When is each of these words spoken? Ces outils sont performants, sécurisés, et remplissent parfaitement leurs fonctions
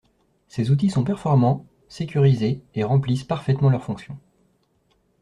Ces 0.47 0.71
outils 0.71 0.89
sont 0.89 1.03
performants, 1.03 1.63
sécurisés, 1.87 2.63
et 2.73 2.83
remplissent 2.83 3.23
parfaitement 3.23 3.69
leurs 3.69 3.83
fonctions 3.85 4.17